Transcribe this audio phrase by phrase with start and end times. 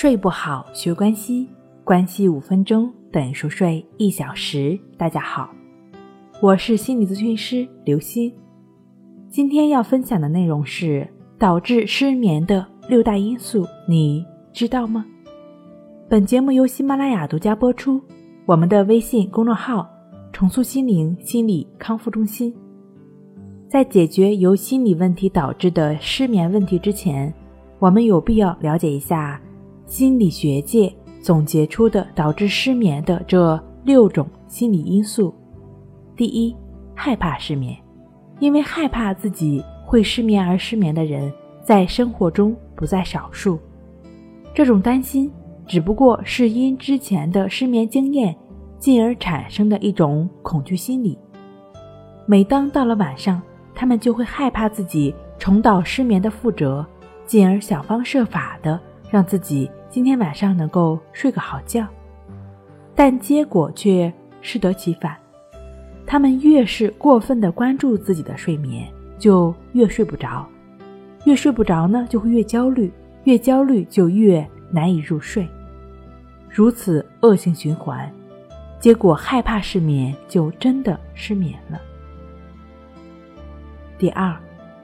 [0.00, 1.48] 睡不好学关系，
[1.82, 4.78] 关系五分钟等于熟睡一小时。
[4.96, 5.50] 大家好，
[6.40, 8.32] 我是心理咨询师刘欣。
[9.28, 11.04] 今天要分享的内容是
[11.36, 15.04] 导致失眠的六大因素，你知道吗？
[16.08, 18.00] 本节目由喜马拉雅独家播出。
[18.46, 19.84] 我们的微信公众号
[20.32, 22.54] “重塑心灵心理康复中心”。
[23.66, 27.34] 在解决由心理问题导致的失眠问题之前，
[27.80, 29.40] 我们有必要了解一下。
[29.88, 35.34] 心理学界总结出的导致失眠的这六种心理因素：
[36.14, 36.54] 第一，
[36.94, 37.74] 害怕失眠，
[38.38, 41.32] 因为害怕自己会失眠而失眠的人
[41.64, 43.58] 在生活中不在少数。
[44.54, 45.32] 这种担心
[45.66, 48.36] 只不过是因之前的失眠经验，
[48.78, 51.18] 进而产生的一种恐惧心理。
[52.26, 53.40] 每当到了晚上，
[53.74, 56.84] 他们就会害怕自己重蹈失眠的覆辙，
[57.24, 58.78] 进而想方设法的
[59.10, 59.70] 让自己。
[59.90, 61.86] 今天晚上能够睡个好觉，
[62.94, 65.16] 但结果却适得其反。
[66.06, 68.86] 他们越是过分的关注自己的睡眠，
[69.18, 70.46] 就越睡不着，
[71.24, 72.92] 越睡不着呢，就会越焦虑，
[73.24, 75.48] 越焦虑就越难以入睡，
[76.50, 78.12] 如此恶性循环，
[78.78, 81.80] 结果害怕失眠就真的失眠了。
[83.98, 84.36] 第二，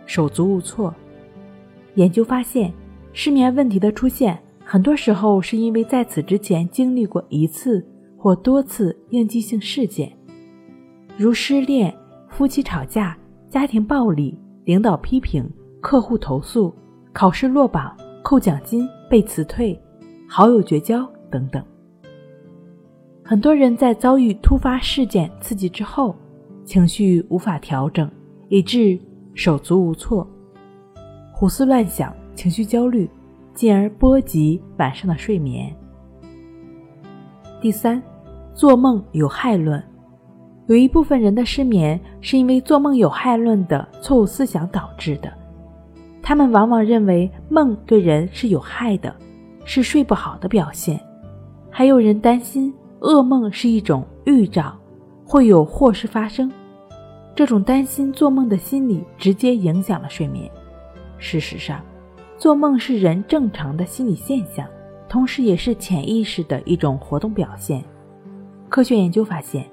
[0.07, 0.93] 手足无措。
[1.95, 2.73] 研究发现，
[3.15, 4.39] 失眠问题的出现。
[4.67, 10.11] 很多时候是因为在此之前经历过一次或多次应激性事件，
[11.19, 11.95] 如失恋、
[12.31, 13.17] 夫妻吵架、
[13.51, 15.47] 家庭暴力、领导批评、
[15.83, 16.75] 客户投诉、
[17.13, 19.79] 考试落榜、扣奖金、被辞退、
[20.27, 21.63] 好友绝交等等。
[23.23, 26.17] 很多人在遭遇突发事件刺激之后，
[26.65, 28.11] 情绪无法调整，
[28.49, 28.99] 以致
[29.35, 30.27] 手足无措、
[31.33, 33.09] 胡思乱想、情绪焦虑。
[33.55, 35.73] 进而波及晚上的睡眠。
[37.61, 38.03] 第三，
[38.53, 39.81] 做梦有害论，
[40.67, 45.33] 有一部分人的失眠是因为做梦有害论的错误思想导致的。
[46.21, 49.15] 他们往往认为梦对人是有害的，
[49.65, 50.99] 是睡不好的表现。
[51.71, 54.77] 还有人担心噩梦是一种预兆，
[55.25, 56.51] 会有祸事发生。
[57.37, 60.51] 这种担心做梦的心理直接影响了睡眠。
[61.19, 61.81] 事实上。
[62.45, 64.69] 做梦是人正常的心理现象，
[65.09, 67.83] 同时也是潜意识的一种活动表现。
[68.69, 69.65] 科学研究发现，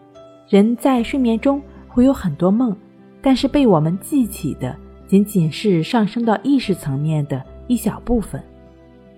[0.48, 2.74] 人在睡眠中会有很多梦，
[3.22, 4.74] 但是被我们记起的
[5.06, 8.42] 仅仅是上升到意识层面的一小部分。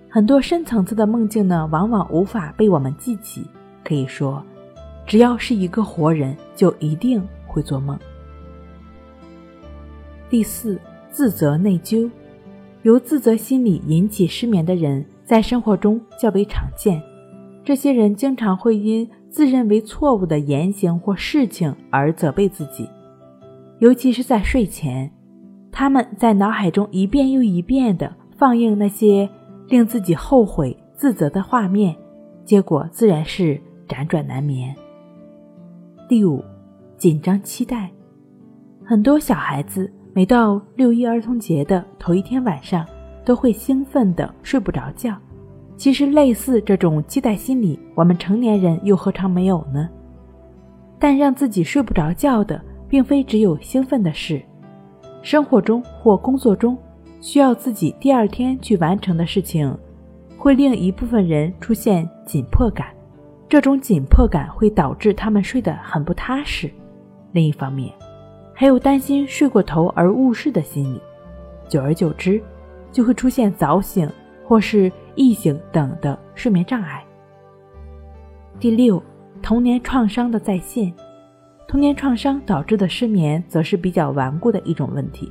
[0.08, 3.46] 很多深层次的梦境呢，往往无法被我们记起。
[3.84, 4.44] 可以说，
[5.06, 7.96] 只要是一个活人，就一定会做梦。
[10.28, 10.76] 第四，
[11.08, 12.10] 自责内疚。
[12.84, 17.02] 由自责心理引起失眠的人，在生活中较为常见。
[17.64, 22.86] 这些人经常会因自认为错误的言行或事情而责备自己，
[23.78, 25.10] 尤其是在睡前，
[25.72, 29.26] 他们在脑海中一遍又一遍地放映那些
[29.68, 31.96] 令自己后悔、自责的画面，
[32.44, 33.58] 结果自然是
[33.88, 34.76] 辗转难眠。
[36.06, 36.44] 第五，
[36.98, 37.90] 紧张期待，
[38.84, 39.90] 很多小孩子。
[40.16, 42.86] 每到六一儿童节的头一天晚上，
[43.24, 45.12] 都会兴奋的睡不着觉。
[45.76, 49.90] 其实，类似这种期待心理，我们成年人又何尝没有呢？
[51.00, 54.40] 但让自己睡不着觉的，并非只有兴奋的事。
[55.20, 56.78] 生活中或工作中
[57.20, 59.76] 需要自己第二天去完成的事情，
[60.38, 62.86] 会令一部分人出现紧迫感。
[63.48, 66.70] 这种紧迫感会导致他们睡得很不踏实。
[67.32, 67.92] 另一方面，
[68.54, 71.00] 还有担心睡过头而误事的心理，
[71.68, 72.40] 久而久之，
[72.92, 74.08] 就会出现早醒
[74.46, 77.04] 或是易醒等的睡眠障碍。
[78.60, 79.02] 第六，
[79.42, 80.92] 童年创伤的再现，
[81.66, 85.30] 童年创伤导致的失眠，则是比较顽固的一种问题。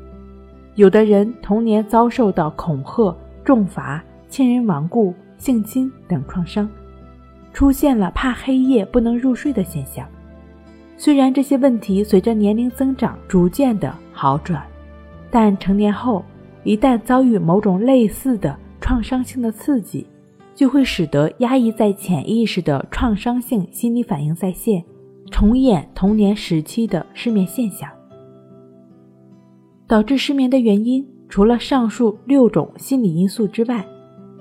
[0.75, 6.69] 有的人童年遭受到恐吓、重罚、亲人亡故、性侵等创伤，
[7.53, 10.06] 出现了怕黑夜不能入睡的现象。
[11.03, 14.65] 虽然这些问题随着年龄增长逐渐的好转，
[15.29, 16.23] 但成年后
[16.63, 20.07] 一旦遭遇某种类似的创伤性的刺激，
[20.55, 24.81] 就会使得压抑在潜意识的创伤性心理反应再现，
[25.29, 27.89] 重演童年时期的失眠现象。
[29.85, 33.85] 导致失眠的原因，除了上述六种心理因素之外，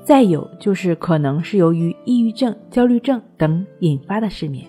[0.05, 4.65] 再有就是可能是由于抑郁症、焦虑症等引发的失眠。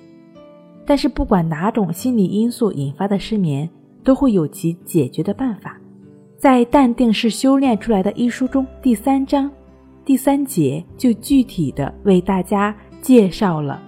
[0.85, 3.69] 但是，不管哪种心理因素引发的失眠，
[4.03, 5.79] 都会有其解决的办法。
[6.37, 9.49] 在《淡定是修炼出来的》一书中，第三章
[10.03, 13.81] 第三节就具体的为大家介绍了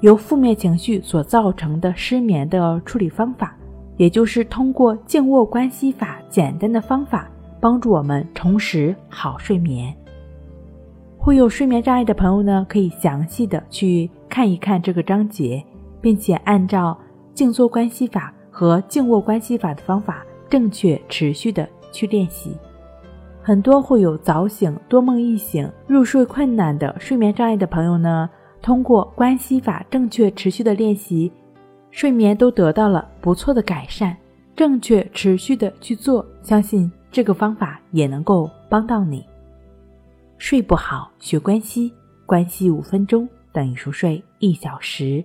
[0.00, 3.56] 由负面情绪所造成的失眠的处理方法，
[3.96, 7.28] 也就是通过静卧关系法简单的方法，
[7.60, 9.92] 帮助我们重拾好睡眠。
[11.18, 15.64] 会有睡眠障碍的朋友呢，可以详细的去看一看这个章节，
[16.02, 16.98] 并且按照
[17.32, 22.54] 静坐关系法和静卧关系法的方法，正确持续的去练习。
[23.42, 28.28] 很多会有早醒、多梦易醒、入睡困难的睡眠障碍的朋友呢，
[28.60, 31.32] 通过关系法正确持续的练习，
[31.90, 34.16] 睡眠都得到了不错的改善。
[34.54, 39.24] 正确持续的去做，相信这个方法也能够帮到你。
[40.36, 41.90] 睡不好，学关系，
[42.26, 45.24] 关系五分钟等于熟睡一小时。